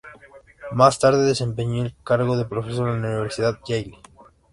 [0.71, 3.99] Más tarde desempeñó el cargo de profesor en la Universidad Yale.